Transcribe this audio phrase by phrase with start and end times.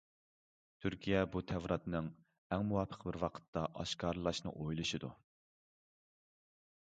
[0.83, 2.07] تۈركىيە بۇ تەۋراتنىڭ
[2.55, 5.11] ئەڭ مۇۋاپىق بىر ۋاقىتتا ئاشكارىلاشنى ئويلىشىدۇ.